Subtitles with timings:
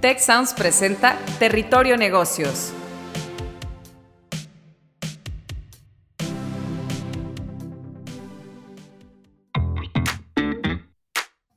[0.00, 0.20] Tech
[0.56, 2.72] presenta Territorio Negocios.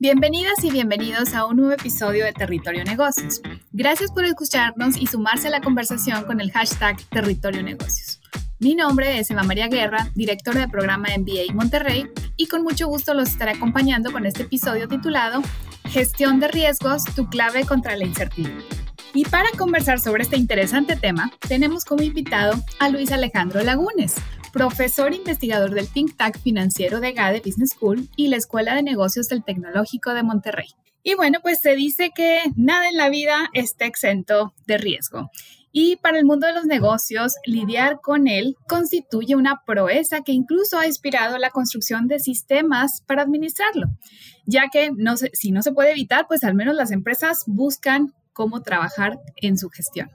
[0.00, 3.40] Bienvenidas y bienvenidos a un nuevo episodio de Territorio Negocios.
[3.70, 8.20] Gracias por escucharnos y sumarse a la conversación con el hashtag Territorio Negocios.
[8.58, 13.14] Mi nombre es Eva María Guerra, directora de programa MBA Monterrey, y con mucho gusto
[13.14, 15.42] los estaré acompañando con este episodio titulado
[15.92, 18.64] Gestión de riesgos, tu clave contra la incertidumbre.
[19.12, 24.14] Y para conversar sobre este interesante tema, tenemos como invitado a Luis Alejandro Lagunes,
[24.54, 29.28] profesor investigador del Think Tank financiero de GADE Business School y la Escuela de Negocios
[29.28, 30.68] del Tecnológico de Monterrey.
[31.02, 35.30] Y bueno, pues se dice que nada en la vida está exento de riesgo.
[35.72, 40.78] Y para el mundo de los negocios, lidiar con él constituye una proeza que incluso
[40.78, 43.86] ha inspirado la construcción de sistemas para administrarlo,
[44.44, 44.90] ya que
[45.32, 49.70] si no se puede evitar, pues al menos las empresas buscan cómo trabajar en su
[49.70, 50.10] gestión.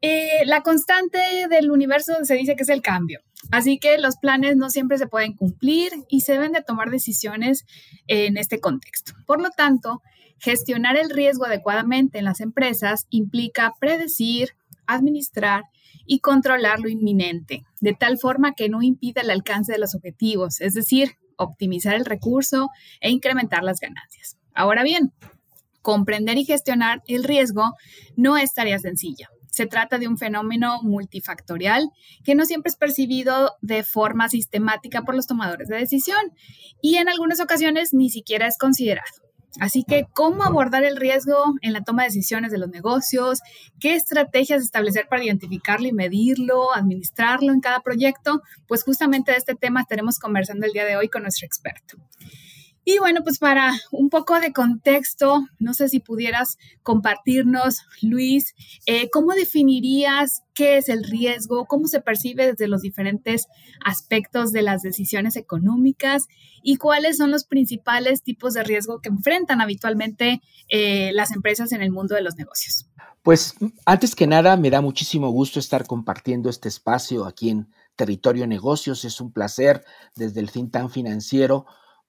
[0.00, 3.20] Eh, la constante del universo se dice que es el cambio.
[3.50, 7.64] Así que los planes no siempre se pueden cumplir y se deben de tomar decisiones
[8.06, 9.12] en este contexto.
[9.26, 10.02] Por lo tanto,
[10.38, 14.50] gestionar el riesgo adecuadamente en las empresas implica predecir,
[14.86, 15.64] administrar
[16.06, 20.60] y controlar lo inminente, de tal forma que no impida el alcance de los objetivos,
[20.60, 22.68] es decir, optimizar el recurso
[23.00, 24.36] e incrementar las ganancias.
[24.54, 25.12] Ahora bien,
[25.82, 27.72] comprender y gestionar el riesgo
[28.16, 29.28] no es tarea sencilla.
[29.50, 31.88] Se trata de un fenómeno multifactorial
[32.24, 36.32] que no siempre es percibido de forma sistemática por los tomadores de decisión
[36.82, 39.23] y en algunas ocasiones ni siquiera es considerado.
[39.60, 43.40] Así que, ¿cómo abordar el riesgo en la toma de decisiones de los negocios?
[43.80, 48.42] ¿Qué estrategias establecer para identificarlo y medirlo, administrarlo en cada proyecto?
[48.66, 51.96] Pues justamente de este tema estaremos conversando el día de hoy con nuestro experto.
[52.84, 58.54] Y bueno, pues para un poco de contexto, no sé si pudieras compartirnos, Luis,
[58.84, 61.64] eh, ¿cómo definirías qué es el riesgo?
[61.64, 63.46] ¿Cómo se percibe desde los diferentes
[63.82, 66.24] aspectos de las decisiones económicas?
[66.62, 71.82] ¿Y cuáles son los principales tipos de riesgo que enfrentan habitualmente eh, las empresas en
[71.82, 72.86] el mundo de los negocios?
[73.22, 73.54] Pues
[73.86, 79.06] antes que nada, me da muchísimo gusto estar compartiendo este espacio aquí en Territorio Negocios.
[79.06, 79.82] Es un placer
[80.14, 81.64] desde el fin tan financiero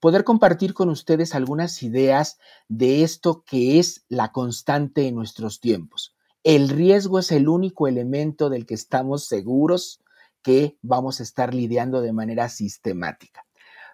[0.05, 6.15] poder compartir con ustedes algunas ideas de esto que es la constante en nuestros tiempos.
[6.43, 10.03] El riesgo es el único elemento del que estamos seguros
[10.43, 13.47] que vamos a estar lidiando de manera sistemática.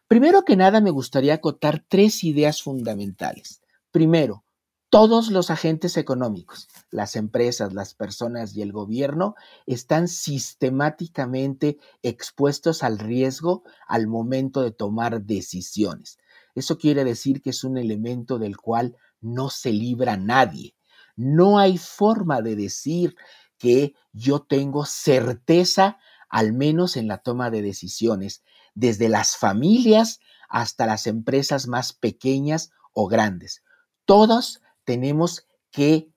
[0.10, 3.62] Primero que nada, me gustaría acotar tres ideas fundamentales.
[3.92, 4.44] Primero,
[4.92, 9.36] todos los agentes económicos, las empresas, las personas y el gobierno
[9.66, 16.20] están sistemáticamente expuestos al riesgo al momento de tomar decisiones.
[16.56, 20.76] Eso quiere decir que es un elemento del cual no se libra nadie.
[21.16, 23.16] No hay forma de decir
[23.58, 26.00] que yo tengo certeza,
[26.30, 28.44] al menos en la toma de decisiones,
[28.76, 30.20] desde las familias
[30.50, 33.64] hasta las empresas más pequeñas o grandes.
[34.04, 36.10] Todos tenemos que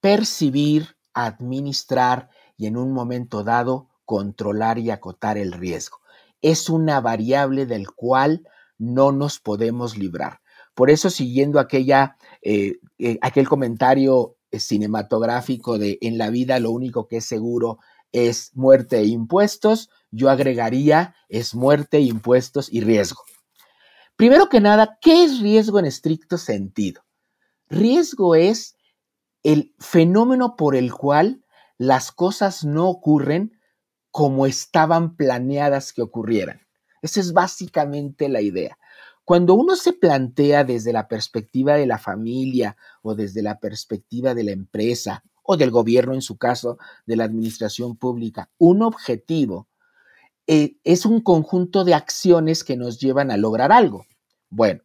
[0.00, 5.98] percibir, administrar y en un momento dado controlar y acotar el riesgo.
[6.42, 8.46] Es una variable del cual
[8.78, 10.40] no nos podemos librar.
[10.74, 16.70] Por eso, siguiendo aquella, eh, eh, aquel comentario eh, cinematográfico de en la vida lo
[16.70, 17.78] único que es seguro
[18.12, 23.22] es muerte e impuestos, yo agregaría es muerte, impuestos y riesgo.
[24.16, 27.05] Primero que nada, ¿qué es riesgo en estricto sentido?
[27.68, 28.76] Riesgo es
[29.42, 31.44] el fenómeno por el cual
[31.78, 33.58] las cosas no ocurren
[34.10, 36.60] como estaban planeadas que ocurrieran.
[37.02, 38.78] Esa es básicamente la idea.
[39.24, 44.44] Cuando uno se plantea desde la perspectiva de la familia o desde la perspectiva de
[44.44, 49.68] la empresa o del gobierno, en su caso, de la administración pública, un objetivo,
[50.46, 54.06] eh, es un conjunto de acciones que nos llevan a lograr algo.
[54.48, 54.82] Bueno,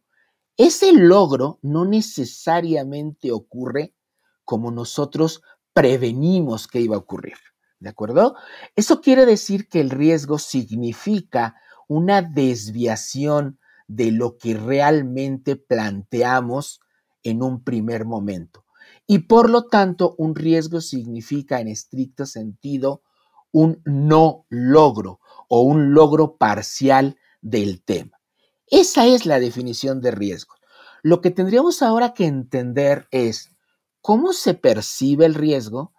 [0.56, 3.94] ese logro no necesariamente ocurre
[4.44, 5.42] como nosotros
[5.72, 7.36] prevenimos que iba a ocurrir.
[7.78, 8.36] ¿De acuerdo?
[8.76, 11.56] Eso quiere decir que el riesgo significa
[11.88, 16.80] una desviación de lo que realmente planteamos
[17.22, 18.64] en un primer momento.
[19.06, 23.02] Y por lo tanto, un riesgo significa en estricto sentido
[23.50, 28.21] un no logro o un logro parcial del tema.
[28.72, 30.54] Esa es la definición de riesgo.
[31.02, 33.50] Lo que tendríamos ahora que entender es
[34.00, 35.92] cómo se percibe el riesgo,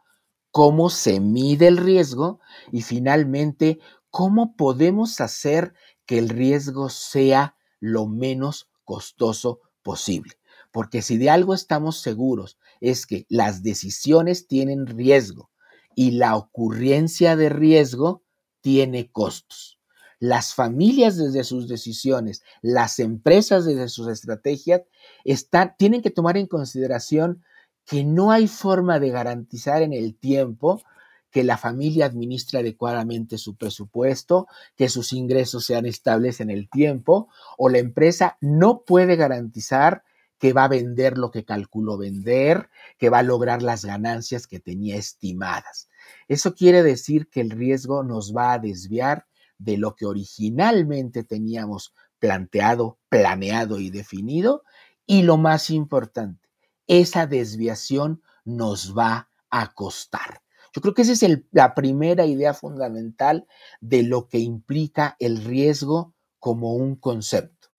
[0.50, 2.40] cómo se mide el riesgo
[2.72, 3.78] y finalmente
[4.10, 5.75] cómo podemos hacer
[6.08, 10.34] que el riesgo sea lo menos costoso posible.
[10.72, 15.52] porque si de algo estamos seguros es que las decisiones tienen riesgo
[15.94, 18.24] y la ocurrencia de riesgo
[18.62, 19.78] tiene costos.
[20.24, 24.84] Las familias desde sus decisiones, las empresas desde sus estrategias,
[25.25, 27.44] están, tienen que tomar en consideración
[27.86, 30.81] que no hay forma de garantizar en el tiempo
[31.30, 34.48] que la familia administre adecuadamente su presupuesto,
[34.78, 37.28] que sus ingresos sean estables en el tiempo,
[37.58, 40.06] o la empresa no puede garantizar
[40.40, 44.62] que va a vender lo que calculó vender, que va a lograr las ganancias que
[44.62, 45.90] tenía estimadas.
[46.30, 49.26] Eso quiere decir que el riesgo nos va a desviar
[49.63, 54.63] de lo que originalmente teníamos planteado, planeado y definido.
[55.06, 56.50] Y lo más importante,
[56.88, 60.42] esa desviación nos va a costar.
[60.74, 63.45] Yo creo que esa es la primera idea fundamental
[63.80, 67.69] de lo que implica el riesgo como un concepto.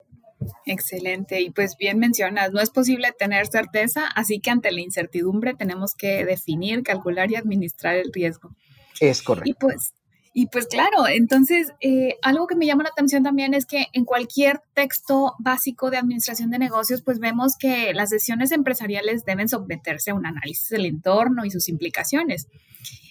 [0.64, 1.40] Excelente.
[1.40, 5.94] Y pues bien mencionas, no es posible tener certeza, así que ante la incertidumbre tenemos
[5.94, 8.54] que definir, calcular y administrar el riesgo.
[9.00, 9.50] Es correcto.
[9.50, 9.92] Y pues
[10.36, 14.04] y pues claro, entonces eh, algo que me llama la atención también es que en
[14.04, 20.10] cualquier texto básico de administración de negocios, pues vemos que las decisiones empresariales deben someterse
[20.10, 22.48] a un análisis del entorno y sus implicaciones.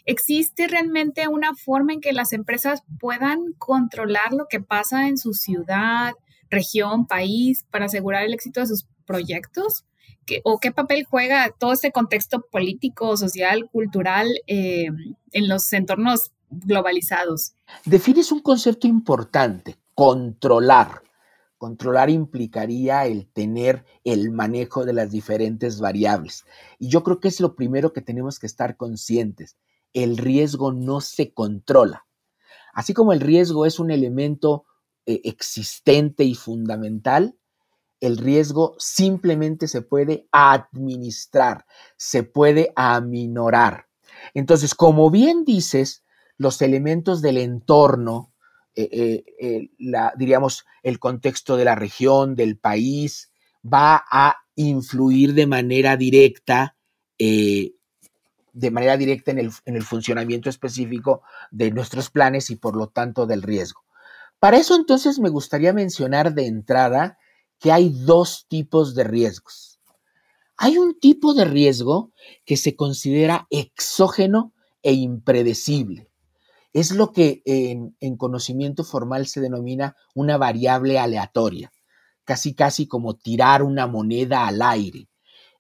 [0.06, 5.34] ¿Existe realmente una forma en que las empresas puedan controlar lo que pasa en su
[5.34, 6.12] ciudad,
[6.50, 9.86] región, país, para asegurar el éxito de sus proyectos?
[10.44, 14.88] ¿O qué papel juega todo este contexto político, social, cultural eh,
[15.32, 17.54] en los entornos globalizados.
[17.86, 21.04] Defines un concepto importante, controlar.
[21.58, 26.46] Controlar implicaría el tener el manejo de las diferentes variables.
[26.78, 29.58] Y yo creo que es lo primero que tenemos que estar conscientes.
[29.94, 32.06] El riesgo no se controla.
[32.74, 34.66] Así como el riesgo es un elemento
[35.06, 37.38] eh, existente y fundamental,
[38.04, 41.66] el riesgo simplemente se puede administrar,
[41.96, 43.88] se puede aminorar.
[44.34, 46.03] Entonces, como bien dices,
[46.38, 48.34] los elementos del entorno,
[48.76, 49.70] eh, eh, eh,
[50.18, 53.32] diríamos, el contexto de la región, del país,
[53.64, 56.76] va a influir de manera directa,
[57.18, 61.22] de manera directa en el, en el funcionamiento específico
[61.52, 63.84] de nuestros planes y por lo tanto del riesgo.
[64.40, 67.18] Para eso entonces me gustaría mencionar de entrada
[67.60, 69.80] que hay dos tipos de riesgos.
[70.58, 72.12] Hay un tipo de riesgo
[72.46, 76.13] que se considera exógeno e impredecible
[76.74, 81.72] es lo que en, conocimiento formal se denomina una variable aleatoria,
[82.26, 85.08] casi casi como tirar una moneda al aire.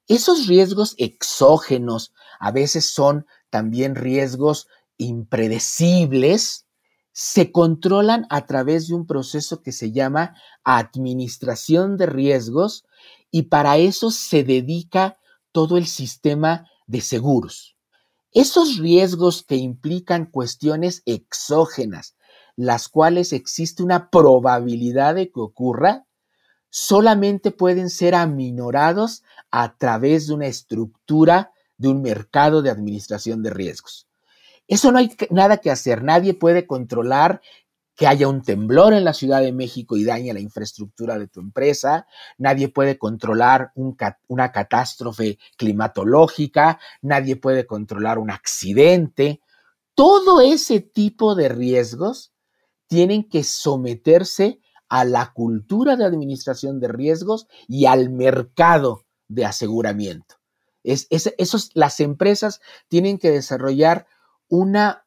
[0.07, 4.67] Esos riesgos exógenos a veces son también riesgos
[4.97, 6.65] impredecibles,
[7.11, 12.85] se controlan a través de un proceso que se llama administración de riesgos
[13.29, 15.19] y para eso se dedica
[15.51, 17.72] todo el sistema de seguros.
[18.33, 22.15] Esos riesgos que implican cuestiones exógenas,
[22.55, 26.05] las cuales existe una probabilidad de que ocurra,
[26.69, 33.51] solamente pueden ser aminorados a través de una estructura de un mercado de administración de
[33.51, 34.07] riesgos.
[34.67, 37.41] Eso no hay nada que hacer, nadie puede controlar
[37.95, 41.39] que haya un temblor en la Ciudad de México y dañe la infraestructura de tu
[41.39, 42.07] empresa,
[42.37, 43.71] nadie puede controlar
[44.27, 49.41] una catástrofe climatológica, nadie puede controlar un accidente.
[49.93, 52.33] Todo ese tipo de riesgos
[52.87, 54.59] tienen que someterse
[54.89, 60.35] a la cultura de administración de riesgos y al mercado de aseguramiento.
[60.83, 62.59] Es, esos, las empresas
[62.89, 64.05] tienen que desarrollar
[64.49, 65.02] una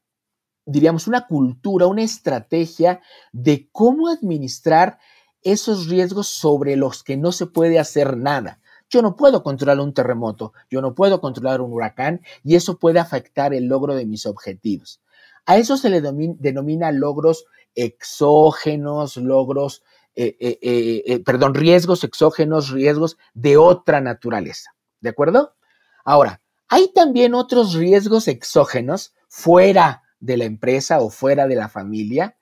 [0.66, 3.00] diríamos, una cultura, una estrategia
[3.32, 4.98] de cómo administrar
[5.42, 8.60] esos riesgos sobre los que no se puede hacer nada.
[8.90, 12.98] Yo no puedo controlar un terremoto, yo no puedo controlar un huracán y eso puede
[12.98, 15.00] afectar el logro de mis objetivos.
[15.44, 19.82] A eso se le denomina logros exógenos, logros,
[20.14, 24.74] eh, eh, eh, perdón, riesgos exógenos, riesgos de otra naturaleza.
[25.00, 25.54] ¿De acuerdo?
[26.04, 32.36] Ahora, hay también otros riesgos exógenos fuera de la empresa o fuera de la familia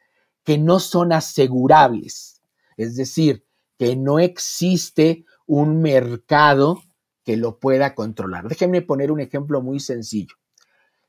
[0.44, 2.42] que no son asegurables.
[2.76, 3.44] Es decir,
[3.78, 6.82] que no existe un mercado
[7.24, 8.48] que lo pueda controlar.
[8.48, 10.36] Déjenme poner un ejemplo muy sencillo.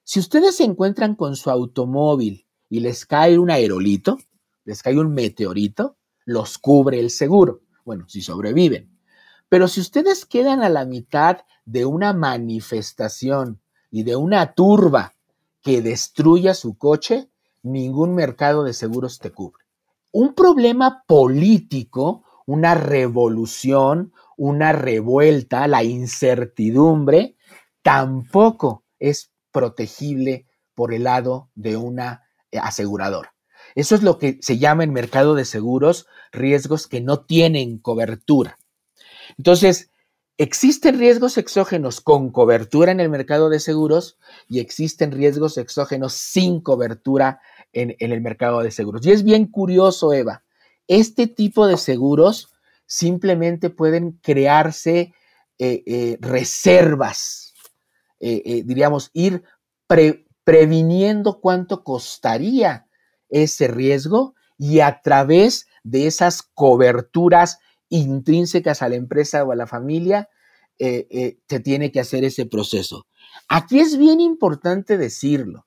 [0.03, 4.17] Si ustedes se encuentran con su automóvil y les cae un aerolito,
[4.63, 7.61] les cae un meteorito, los cubre el seguro.
[7.83, 8.97] Bueno, si sobreviven.
[9.49, 15.14] Pero si ustedes quedan a la mitad de una manifestación y de una turba
[15.65, 17.27] que destruya su coche,
[17.63, 19.65] ningún mercado de seguros te cubre.
[20.11, 27.35] Un problema político, una revolución, una revuelta, la incertidumbre,
[27.81, 30.45] tampoco es protegible
[30.75, 33.33] por el lado de una eh, aseguradora.
[33.73, 38.59] Eso es lo que se llama en mercado de seguros riesgos que no tienen cobertura.
[39.39, 39.89] Entonces,
[40.37, 46.59] existen riesgos exógenos con cobertura en el mercado de seguros y existen riesgos exógenos sin
[46.61, 47.39] cobertura
[47.71, 49.05] en, el mercado de seguros.
[49.05, 50.43] Y es bien curioso, Eva,
[50.87, 52.49] este tipo de seguros
[52.85, 55.13] simplemente pueden crearse
[55.57, 57.53] eh, eh, reservas,
[58.19, 59.43] eh, diríamos, ir
[60.43, 62.87] previniendo cuánto costaría
[63.29, 69.67] ese riesgo y a través de esas coberturas intrínsecas a la empresa o a la
[69.67, 70.29] familia,
[70.77, 73.07] se tiene que hacer ese proceso.
[73.47, 75.65] Aquí es bien importante decirlo.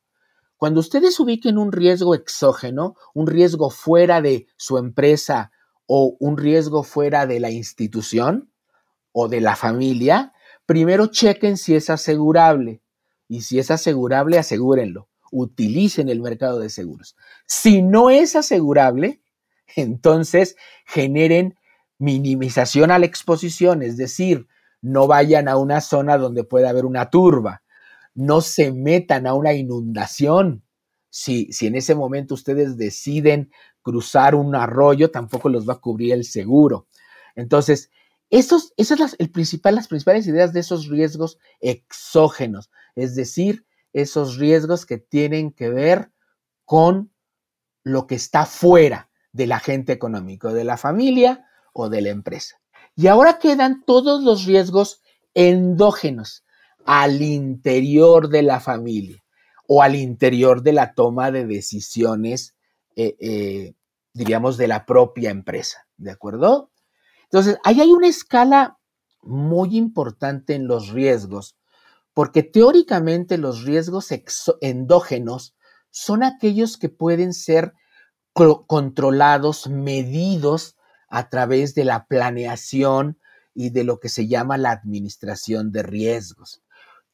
[0.59, 5.53] Cuando ustedes ubiquen un riesgo exógeno, un riesgo fuera de su empresa
[5.87, 8.53] o un riesgo fuera de la institución
[9.13, 10.33] o de la familia,
[10.67, 12.83] primero chequen si es asegurable.
[13.29, 15.09] Y si es asegurable, asegúrenlo.
[15.31, 17.15] Utilicen el mercado de seguros.
[17.47, 19.23] Si no es asegurable,
[19.77, 20.57] entonces
[20.87, 21.57] generen
[21.99, 24.47] minimización a la exposición, es decir,
[24.81, 27.63] no vayan a una zona donde pueda haber una turba,
[28.15, 30.63] no se metan a una inundación.
[31.11, 33.51] Si, si en ese momento ustedes deciden
[33.83, 36.87] cruzar un arroyo, tampoco los va a cubrir el seguro.
[37.35, 37.91] Entonces,
[38.31, 43.65] esos, esas son las, el principal, las principales ideas de esos riesgos exógenos, es decir,
[43.93, 46.13] esos riesgos que tienen que ver
[46.65, 47.11] con
[47.83, 51.48] lo que está fuera del agente económico, de la familia
[51.83, 52.57] o de la empresa.
[52.95, 55.01] Y ahora quedan todos los riesgos
[55.35, 56.45] endógenos,
[56.85, 59.23] al interior de la familia
[59.67, 62.57] o al interior de la toma de decisiones,
[62.97, 63.75] eh, eh,
[64.15, 65.87] diríamos, de la propia empresa.
[65.99, 66.71] ¿De acuerdo?
[67.25, 68.79] Entonces, ahí hay una escala
[69.21, 71.59] muy importante en los riesgos,
[72.15, 74.09] porque teóricamente los riesgos
[74.63, 75.55] endógenos
[75.91, 77.75] son aquellos que pueden ser
[78.33, 80.78] controlados, medidos
[81.09, 83.19] a través de la planeación
[83.55, 86.63] y de lo que se llama la administración de riesgos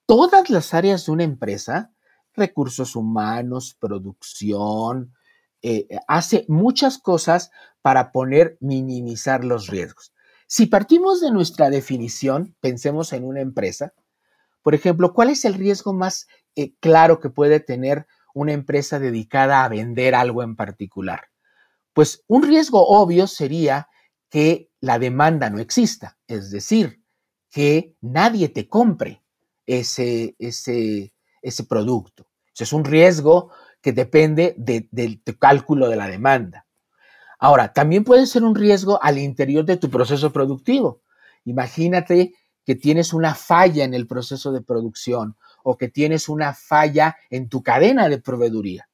[0.06, 1.92] todas las áreas de una empresa,
[2.34, 5.14] recursos humanos, producción,
[5.62, 10.12] eh, hace muchas cosas para poner, minimizar los riesgos.
[10.46, 13.94] Si partimos de nuestra definición, pensemos en una empresa,
[14.62, 19.64] por ejemplo, ¿cuál es el riesgo más eh, claro que puede tener una empresa dedicada
[19.64, 21.28] a vender algo en particular?
[21.94, 23.88] Pues un riesgo obvio sería
[24.28, 27.02] que la demanda no exista, es decir,
[27.50, 29.22] que nadie te compre
[29.64, 32.26] ese, ese, ese producto.
[32.52, 36.66] Eso es un riesgo que depende del cálculo de la demanda.
[37.38, 41.02] Ahora, también puede ser un riesgo al interior de tu proceso productivo.
[41.44, 42.34] Imagínate
[42.64, 47.48] que tienes una falla en el proceso de producción o que tienes una falla en
[47.48, 48.88] tu cadena de proveeduría.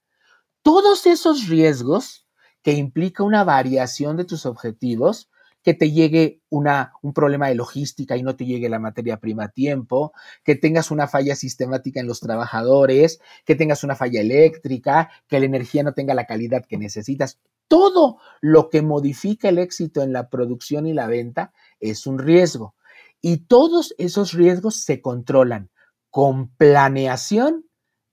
[0.63, 2.27] Todos esos riesgos
[2.63, 5.31] que implica una variación de tus objetivos
[5.63, 9.45] que te llegue una, un problema de logística y no te llegue la materia prima
[9.45, 10.13] a tiempo,
[10.43, 15.47] que tengas una falla sistemática en los trabajadores, que tengas una falla eléctrica, que la
[15.47, 17.39] energía no tenga la calidad que necesitas.
[17.69, 22.75] Todo lo que modifica el éxito en la producción y la venta es un riesgo.
[23.21, 25.71] Y todos esos riesgos se controlan
[26.09, 27.67] con planeación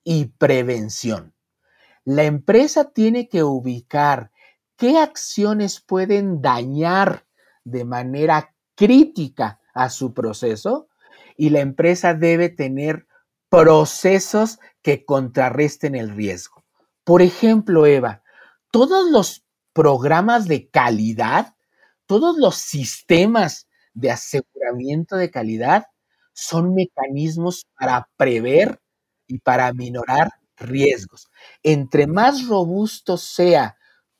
[0.03, 1.33] y prevención.
[2.03, 4.31] La empresa tiene que ubicar
[4.77, 7.25] qué acciones pueden dañar
[7.63, 10.87] de manera crítica a su proceso
[11.35, 13.07] y la empresa debe tener
[13.49, 16.63] procesos que contrarresten el riesgo.
[17.03, 18.23] Por ejemplo, Eva,
[18.71, 19.43] todos los
[19.73, 21.55] programas de calidad,
[22.05, 25.87] todos los sistemas de aseguramiento de calidad
[26.33, 28.79] son mecanismos para prever
[29.27, 31.29] y para minorar riesgos.
[31.63, 33.76] Entre más robusto sea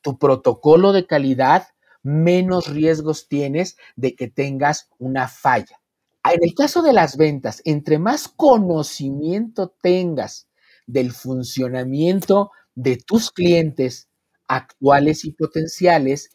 [0.08, 1.68] tu protocolo de calidad,
[2.02, 5.82] menos riesgos tienes de que tengas una falla.
[6.24, 10.48] En el caso de las ventas, entre más conocimiento tengas
[10.86, 14.08] del funcionamiento de tus clientes
[14.48, 16.30] actuales y potenciales,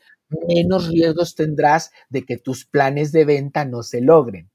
[0.47, 4.51] menos riesgos tendrás de que tus planes de venta no se logren.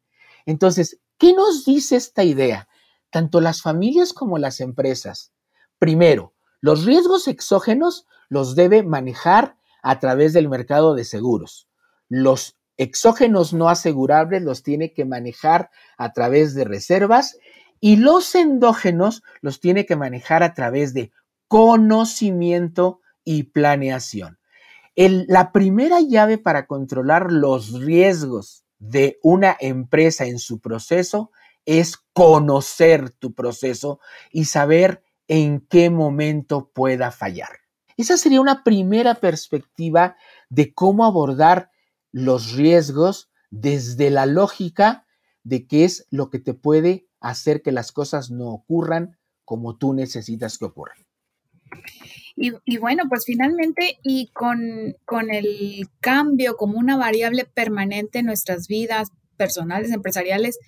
[0.46, 2.68] Entonces, ¿qué nos dice esta idea?
[3.10, 5.32] Tanto las familias como las empresas.
[5.80, 11.68] Primero, los riesgos exógenos los debe manejar a través del mercado de seguros.
[12.10, 17.38] Los exógenos no asegurables los tiene que manejar a través de reservas
[17.80, 21.12] y los endógenos los tiene que manejar a través de
[21.48, 24.40] conocimiento y planeación.
[24.96, 31.32] la primera llave para controlar los riesgos de una empresa en su proceso
[31.66, 34.00] es conocer tu proceso
[34.32, 37.67] y saber en qué momento pueda fallar.
[37.98, 40.16] Esa sería una primera perspectiva
[40.50, 41.72] de cómo abordar
[42.12, 45.06] los riesgos desde la lógica
[45.44, 49.94] de qué es lo que te puede hacer que las cosas no ocurran como tú
[49.94, 50.98] necesitas que ocurran.
[52.36, 58.68] Y, bueno, pues finalmente y con, con el cambio como una variable permanente en nuestras
[58.68, 60.60] vidas personales, empresariales,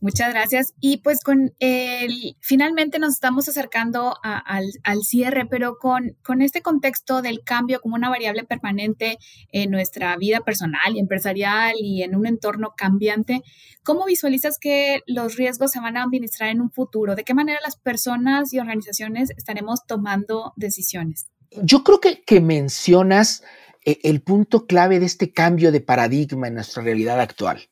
[0.00, 0.74] Muchas gracias.
[0.78, 7.22] Y pues con el, finalmente nos estamos acercando al, cierre, pero con, con, este contexto
[7.22, 9.18] del cambio como una variable permanente
[9.52, 13.42] en nuestra vida personal y empresarial y en un entorno cambiante,
[13.82, 17.14] ¿cómo visualizas que los riesgos se van a administrar en un futuro?
[17.14, 21.28] ¿De qué manera las personas y organizaciones estaremos tomando decisiones?
[21.62, 23.42] Yo creo que, que mencionas
[23.86, 27.62] eh, el punto clave de este cambio de paradigma en nuestra realidad actual.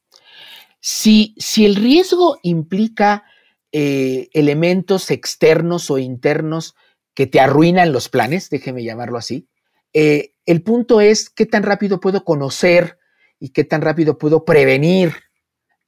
[0.86, 3.24] Si, el riesgo implica
[3.72, 6.74] eh, elementos externos o internos
[7.14, 9.48] que te arruinan los planes, déjeme llamarlo así,
[9.94, 12.98] eh, el punto es qué tan rápido puedo conocer
[13.40, 15.14] y qué tan rápido puedo prevenir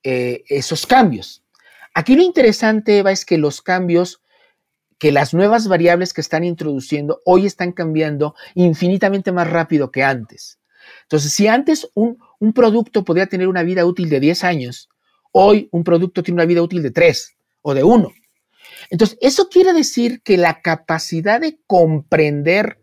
[0.03, 1.45] eh, esos cambios.
[1.93, 4.23] Aquí lo interesante, Eva, es que los cambios,
[4.99, 10.59] que las nuevas variables que están introduciendo hoy están cambiando infinitamente más rápido que antes.
[11.03, 14.89] Entonces, si antes un, un producto podía tener una vida útil de 10 años,
[15.33, 18.13] hoy un producto tiene una vida útil de 3 o de 1.
[18.91, 22.83] Entonces, eso quiere decir que la capacidad de comprender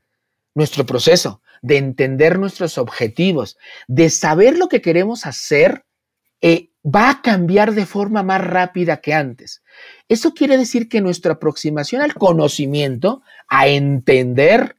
[0.55, 3.57] nuestro proceso, de entender nuestros objetivos,
[3.87, 5.85] de saber lo que queremos hacer,
[6.41, 9.63] eh, va a cambiar de forma más rápida que antes.
[10.09, 14.75] Eso quiere decir que nuestra aproximación al conocimiento, a entender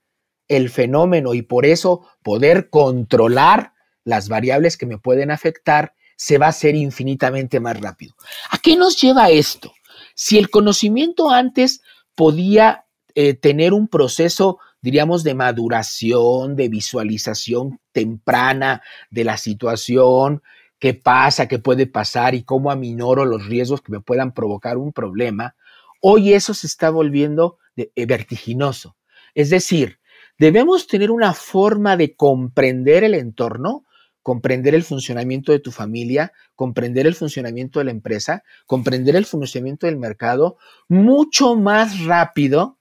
[0.49, 3.74] el fenómeno y por eso poder controlar
[4.05, 8.15] las variables que me pueden afectar, se va a hacer infinitamente más rápido.
[8.51, 9.73] ¿A qué nos lleva esto?
[10.15, 11.81] Si el conocimiento antes
[12.15, 12.85] podía
[13.15, 20.43] eh, tener un proceso, diríamos, de maduración, de visualización temprana de la situación,
[20.79, 24.93] qué pasa, qué puede pasar y cómo aminoro los riesgos que me puedan provocar un
[24.93, 25.57] problema,
[26.01, 28.97] hoy eso se está volviendo eh, vertiginoso.
[29.35, 29.99] Es decir,
[30.39, 33.85] debemos tener una forma de comprender el entorno
[34.25, 39.87] comprender el funcionamiento de tu familia, comprender el funcionamiento de la empresa, comprender el funcionamiento
[39.87, 40.57] del mercado
[40.89, 42.79] mucho más rápido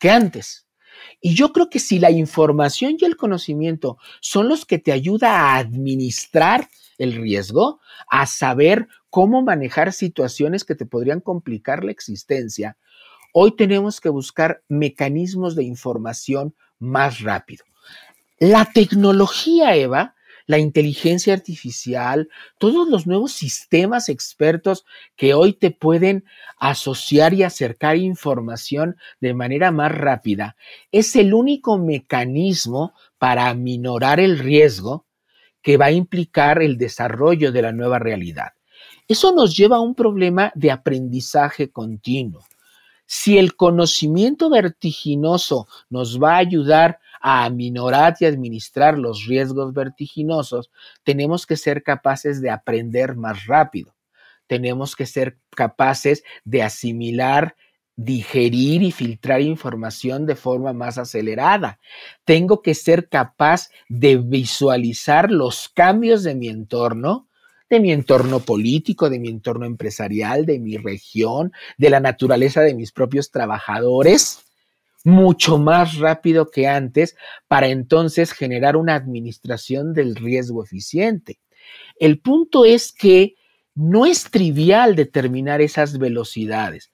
[0.00, 0.66] que antes.
[1.20, 5.38] Y yo creo que si la información y el conocimiento son los que te ayuda
[5.38, 6.68] a administrar
[6.98, 12.76] el riesgo, a saber cómo manejar situaciones que te podrían complicar la existencia,
[13.32, 17.64] hoy tenemos que buscar mecanismos de información más rápido.
[18.40, 20.16] La tecnología, Eva,
[20.52, 24.84] la inteligencia artificial, todos los nuevos sistemas expertos
[25.16, 26.26] que hoy te pueden
[26.58, 30.56] asociar y acercar información de manera más rápida,
[30.90, 35.06] es el único mecanismo para minorar el riesgo
[35.62, 38.48] que va a implicar el desarrollo de la nueva realidad.
[39.08, 42.44] Eso nos lleva a un problema de aprendizaje continuo.
[43.14, 50.70] Si el conocimiento vertiginoso nos va a ayudar a aminorar y administrar los riesgos vertiginosos,
[51.04, 53.94] tenemos que ser capaces de aprender más rápido.
[54.46, 57.54] Tenemos que ser capaces de asimilar
[57.96, 61.80] digerir y filtrar información de forma más acelerada.
[62.24, 67.28] Tengo que ser capaz de visualizar los cambios de mi entorno,
[67.72, 72.74] de mi entorno político, de mi entorno empresarial, de mi región, de la naturaleza de
[72.74, 74.44] mis propios trabajadores
[75.04, 77.16] mucho más rápido que antes
[77.48, 81.40] para entonces generar una administración del riesgo eficiente.
[81.98, 83.36] El punto es que
[83.74, 86.92] no es trivial determinar esas velocidades.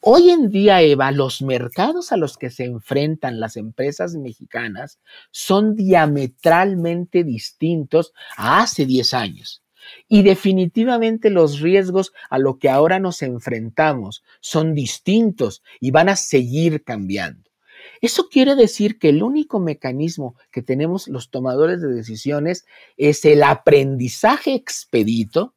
[0.00, 4.98] Hoy en día, Eva, los mercados a los que se enfrentan las empresas mexicanas
[5.30, 9.62] son diametralmente distintos a hace 10 años.
[10.08, 16.16] Y definitivamente los riesgos a lo que ahora nos enfrentamos son distintos y van a
[16.16, 17.46] seguir cambiando.
[18.00, 23.42] Eso quiere decir que el único mecanismo que tenemos los tomadores de decisiones es el
[23.42, 25.54] aprendizaje expedito,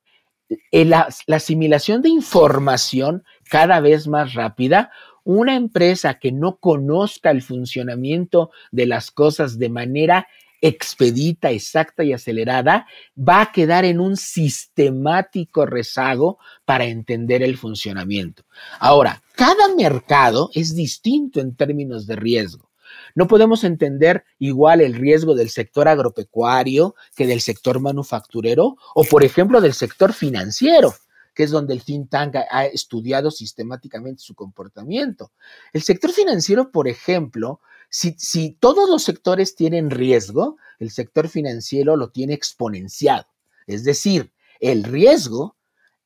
[0.72, 4.92] eh, la, asimilación de información cada vez más rápida.
[5.24, 10.28] Una empresa que no conozca el funcionamiento de las cosas de manera
[10.62, 18.44] expedita, exacta y acelerada, va a quedar en un sistemático rezago para entender el funcionamiento.
[18.80, 22.70] Ahora, cada mercado es distinto en términos de riesgo.
[23.16, 29.24] No podemos entender igual el riesgo del sector agropecuario que del sector manufacturero o, por
[29.24, 30.94] ejemplo, del sector financiero
[31.40, 35.32] que es donde el think tank ha estudiado sistemáticamente su comportamiento.
[35.72, 42.12] El sector financiero, por ejemplo, si, todos los sectores tienen riesgo, el sector financiero lo
[42.12, 43.28] tiene exponenciado.
[43.68, 45.58] Es decir, el riesgo,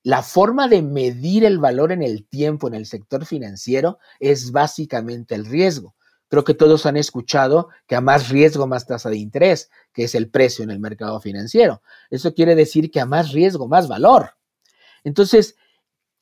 [0.01, 5.35] la forma de medir el valor en el tiempo en el sector financiero es básicamente
[5.35, 5.95] el riesgo.
[6.29, 10.15] Creo que todos han escuchado que a más riesgo, más tasa de interés, que es
[10.15, 11.83] el precio en el mercado financiero.
[12.09, 14.31] Eso quiere decir que a más riesgo, más valor.
[15.03, 15.55] Entonces,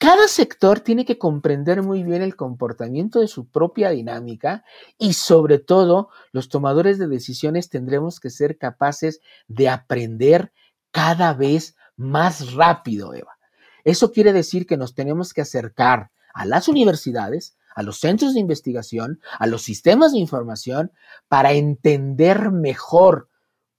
[0.02, 4.66] cada sector tiene que comprender muy bien el comportamiento de su propia dinámica
[4.98, 10.54] y sobre todo los tomadores de decisiones tendremos que ser capaces de aprender
[10.90, 13.38] cada vez más rápido, Eva.
[13.84, 18.40] Eso quiere decir que nos tenemos que acercar a las universidades, a los centros de
[18.40, 20.92] investigación, a los sistemas de información,
[21.28, 23.30] para entender mejor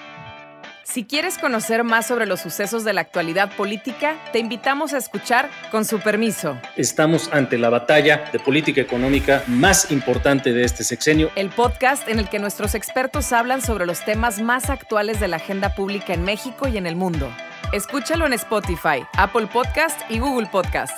[0.89, 5.51] Si quieres conocer más sobre los sucesos de la actualidad política, te invitamos a escuchar
[5.71, 6.59] Con su permiso.
[6.77, 11.31] Estamos ante la batalla de política económica más importante de este sexenio.
[11.37, 15.37] El podcast en el que nuestros expertos hablan sobre los temas más actuales de la
[15.37, 17.31] agenda pública en México y en el mundo.
[17.75, 20.97] Escúchalo en Spotify, Apple Podcast y Google Podcasts.